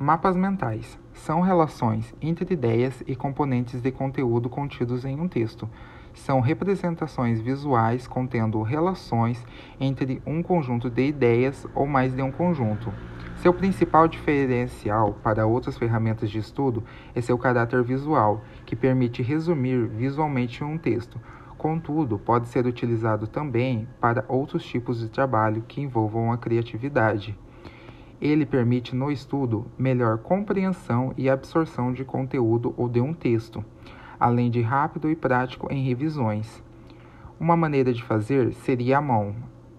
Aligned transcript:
Mapas 0.00 0.36
mentais 0.36 0.96
são 1.12 1.40
relações 1.40 2.14
entre 2.22 2.54
ideias 2.54 3.02
e 3.04 3.16
componentes 3.16 3.80
de 3.82 3.90
conteúdo 3.90 4.48
contidos 4.48 5.04
em 5.04 5.18
um 5.18 5.26
texto. 5.26 5.68
São 6.14 6.38
representações 6.38 7.40
visuais 7.40 8.06
contendo 8.06 8.62
relações 8.62 9.44
entre 9.80 10.22
um 10.24 10.40
conjunto 10.40 10.88
de 10.88 11.08
ideias 11.08 11.66
ou 11.74 11.84
mais 11.84 12.14
de 12.14 12.22
um 12.22 12.30
conjunto. 12.30 12.94
Seu 13.38 13.52
principal 13.52 14.06
diferencial 14.06 15.14
para 15.14 15.48
outras 15.48 15.76
ferramentas 15.76 16.30
de 16.30 16.38
estudo 16.38 16.84
é 17.12 17.20
seu 17.20 17.36
caráter 17.36 17.82
visual, 17.82 18.44
que 18.64 18.76
permite 18.76 19.20
resumir 19.20 19.84
visualmente 19.88 20.62
um 20.62 20.78
texto. 20.78 21.20
Contudo, 21.56 22.20
pode 22.20 22.46
ser 22.46 22.66
utilizado 22.66 23.26
também 23.26 23.88
para 24.00 24.24
outros 24.28 24.64
tipos 24.64 25.00
de 25.00 25.08
trabalho 25.08 25.64
que 25.66 25.80
envolvam 25.80 26.30
a 26.30 26.38
criatividade. 26.38 27.36
Ele 28.20 28.44
permite 28.44 28.96
no 28.96 29.10
estudo 29.10 29.66
melhor 29.78 30.18
compreensão 30.18 31.12
e 31.16 31.30
absorção 31.30 31.92
de 31.92 32.04
conteúdo 32.04 32.74
ou 32.76 32.88
de 32.88 33.00
um 33.00 33.14
texto, 33.14 33.64
além 34.18 34.50
de 34.50 34.60
rápido 34.60 35.08
e 35.08 35.14
prático 35.14 35.72
em 35.72 35.84
revisões. 35.84 36.62
Uma 37.38 37.56
maneira 37.56 37.92
de 37.92 38.02
fazer 38.02 38.52
seria 38.52 38.98
a 38.98 39.00
mão, 39.00 39.36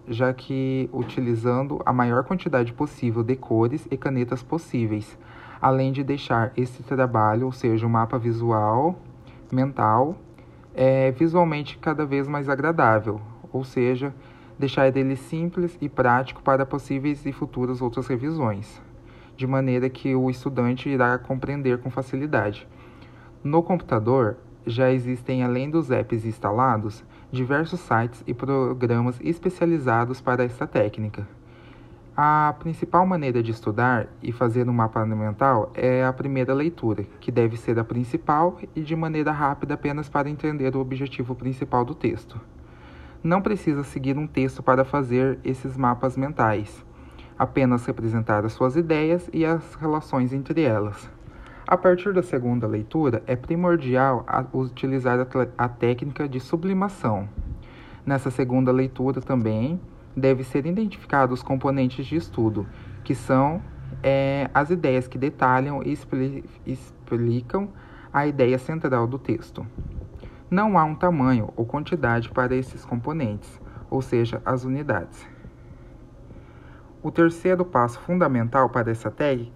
já 0.07 0.33
que 0.33 0.89
utilizando 0.93 1.81
a 1.85 1.91
maior 1.91 2.23
quantidade 2.23 2.71
possível 2.71 3.21
de 3.21 3.35
cores 3.35 3.85
e 3.91 3.97
canetas 3.97 4.41
possíveis, 4.41 5.17
além 5.61 5.91
de 5.91 6.03
deixar 6.03 6.53
esse 6.55 6.81
trabalho, 6.83 7.45
ou 7.47 7.51
seja, 7.51 7.85
o 7.85 7.89
mapa 7.89 8.17
visual, 8.17 8.97
mental, 9.51 10.15
é 10.73 11.11
visualmente 11.11 11.77
cada 11.77 12.05
vez 12.05 12.27
mais 12.27 12.47
agradável, 12.47 13.19
ou 13.51 13.65
seja, 13.65 14.13
deixar 14.59 14.95
ele 14.95 15.15
simples 15.15 15.77
e 15.79 15.87
prático 15.87 16.43
para 16.43 16.65
possíveis 16.65 17.25
e 17.25 17.31
futuras 17.31 17.81
outras 17.81 18.07
revisões, 18.07 18.81
de 19.37 19.47
maneira 19.47 19.89
que 19.89 20.13
o 20.13 20.29
estudante 20.29 20.89
irá 20.89 21.17
compreender 21.17 21.77
com 21.79 21.89
facilidade. 21.89 22.67
No 23.41 23.63
computador, 23.63 24.35
já 24.67 24.91
existem, 24.91 25.41
além 25.43 25.69
dos 25.69 25.89
apps 25.89 26.25
instalados, 26.25 27.05
diversos 27.31 27.79
sites 27.79 28.21
e 28.27 28.33
programas 28.33 29.17
especializados 29.23 30.19
para 30.19 30.43
esta 30.43 30.67
técnica. 30.67 31.25
A 32.17 32.53
principal 32.59 33.05
maneira 33.05 33.41
de 33.41 33.51
estudar 33.51 34.09
e 34.21 34.33
fazer 34.33 34.67
um 34.67 34.73
mapa 34.73 35.05
mental 35.05 35.71
é 35.73 36.03
a 36.03 36.11
primeira 36.11 36.53
leitura, 36.53 37.05
que 37.21 37.31
deve 37.31 37.55
ser 37.55 37.79
a 37.79 37.83
principal 37.85 38.59
e 38.75 38.81
de 38.81 38.93
maneira 38.93 39.31
rápida 39.31 39.75
apenas 39.75 40.09
para 40.09 40.29
entender 40.29 40.75
o 40.75 40.81
objetivo 40.81 41.33
principal 41.33 41.85
do 41.85 41.95
texto. 41.95 42.37
Não 43.21 43.41
precisa 43.41 43.83
seguir 43.83 44.17
um 44.17 44.25
texto 44.25 44.63
para 44.63 44.85
fazer 44.85 45.39
esses 45.43 45.75
mapas 45.75 46.15
mentais, 46.15 46.85
apenas 47.37 47.85
representar 47.85 48.45
as 48.45 48.53
suas 48.53 48.77
ideias 48.77 49.29
e 49.33 49.45
as 49.45 49.75
relações 49.75 50.31
entre 50.31 50.61
elas. 50.61 51.09
A 51.67 51.75
partir 51.75 52.13
da 52.13 52.23
segunda 52.23 52.65
leitura, 52.65 53.21
é 53.27 53.35
primordial 53.35 54.25
utilizar 54.53 55.19
a, 55.57 55.67
técnica 55.67 56.29
de 56.29 56.39
sublimação. 56.39 57.27
Nessa 58.05 58.31
segunda 58.31 58.71
leitura 58.71 59.19
também 59.19 59.81
deve 60.15 60.45
ser 60.45 60.65
identificados 60.65 61.39
os 61.39 61.43
componentes 61.43 62.05
de 62.05 62.15
estudo, 62.15 62.65
que 63.03 63.13
são 63.13 63.61
é, 64.01 64.49
as 64.53 64.69
ideias 64.69 65.09
que 65.09 65.17
detalham 65.17 65.83
e 65.83 65.91
explicam 66.65 67.69
a 68.13 68.25
ideia 68.25 68.57
central 68.57 69.05
do 69.05 69.19
texto. 69.19 69.67
Não 70.51 70.79
há 70.79 70.83
um 70.83 70.95
tamanho 70.95 71.53
ou 71.55 71.63
quantidade 71.63 72.29
para 72.29 72.55
esses 72.55 72.83
componentes, 72.83 73.61
ou 73.87 74.01
seja, 74.01 74.41
as 74.43 74.63
unidades. 74.63 75.27
O 77.03 77.11
terceiro 77.11 77.63
passo 77.63 77.99
fundamental 77.99 78.67
para 78.69 78.89
essa 78.89 79.09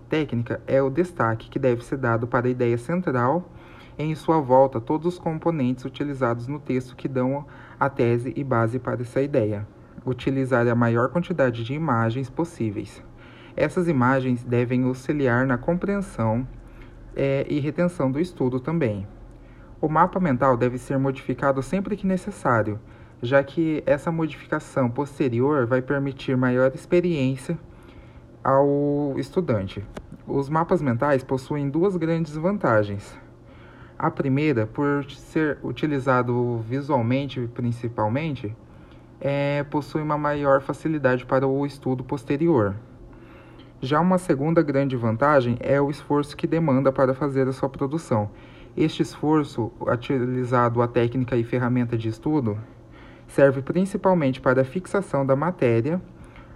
técnica 0.07 0.61
é 0.67 0.81
o 0.81 0.91
destaque 0.91 1.49
que 1.49 1.57
deve 1.57 1.83
ser 1.83 1.97
dado 1.97 2.27
para 2.27 2.47
a 2.47 2.49
ideia 2.49 2.77
central 2.77 3.49
em 3.97 4.13
sua 4.13 4.39
volta, 4.39 4.79
todos 4.79 5.13
os 5.15 5.19
componentes 5.19 5.83
utilizados 5.83 6.47
no 6.47 6.59
texto 6.59 6.95
que 6.95 7.07
dão 7.07 7.45
a 7.79 7.89
tese 7.89 8.31
e 8.35 8.43
base 8.43 8.77
para 8.77 9.01
essa 9.01 9.21
ideia. 9.21 9.67
Utilizar 10.05 10.67
a 10.67 10.75
maior 10.75 11.09
quantidade 11.09 11.63
de 11.63 11.73
imagens 11.73 12.29
possíveis. 12.29 13.03
Essas 13.55 13.87
imagens 13.87 14.43
devem 14.43 14.83
auxiliar 14.83 15.45
na 15.45 15.57
compreensão 15.57 16.47
é, 17.15 17.45
e 17.49 17.59
retenção 17.59 18.11
do 18.11 18.19
estudo 18.19 18.59
também. 18.59 19.07
O 19.83 19.89
mapa 19.89 20.17
mental 20.17 20.55
deve 20.55 20.77
ser 20.77 20.97
modificado 20.97 21.61
sempre 21.61 21.97
que 21.97 22.07
necessário, 22.07 22.79
já 23.21 23.43
que 23.43 23.83
essa 23.85 24.13
modificação 24.13 24.89
posterior 24.89 25.65
vai 25.65 25.81
permitir 25.81 26.37
maior 26.37 26.71
experiência 26.73 27.59
ao 28.41 29.13
estudante. 29.17 29.83
Os 30.25 30.47
mapas 30.47 30.81
mentais 30.81 31.21
possuem 31.21 31.69
duas 31.69 31.97
grandes 31.97 32.33
vantagens. 32.33 33.13
A 33.99 34.09
primeira, 34.09 34.65
por 34.65 35.03
ser 35.11 35.59
utilizado 35.61 36.59
visualmente 36.59 37.45
principalmente, 37.53 38.55
é, 39.19 39.65
possui 39.65 40.01
uma 40.01 40.17
maior 40.17 40.61
facilidade 40.61 41.25
para 41.25 41.45
o 41.45 41.65
estudo 41.65 42.05
posterior. 42.05 42.73
Já 43.81 43.99
uma 43.99 44.17
segunda 44.17 44.61
grande 44.61 44.95
vantagem 44.95 45.57
é 45.59 45.81
o 45.81 45.91
esforço 45.91 46.37
que 46.37 46.47
demanda 46.47 46.89
para 46.89 47.13
fazer 47.13 47.49
a 47.49 47.51
sua 47.51 47.67
produção 47.67 48.31
este 48.75 49.01
esforço, 49.01 49.71
utilizado 49.79 50.81
a 50.81 50.87
técnica 50.87 51.35
e 51.35 51.43
ferramenta 51.43 51.97
de 51.97 52.09
estudo, 52.09 52.57
serve 53.27 53.61
principalmente 53.61 54.41
para 54.41 54.61
a 54.61 54.65
fixação 54.65 55.25
da 55.25 55.35
matéria, 55.35 56.01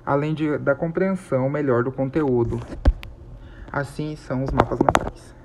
além 0.05 0.33
de, 0.33 0.57
da 0.57 0.73
compreensão 0.73 1.49
melhor 1.49 1.83
do 1.83 1.91
conteúdo. 1.91 2.59
Assim 3.71 4.15
são 4.15 4.43
os 4.43 4.51
mapas 4.51 4.79
mentais. 4.79 5.36